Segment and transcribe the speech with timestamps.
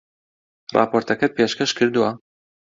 [0.75, 2.11] ڕاپۆرتەکەت پێشکەش کردووە؟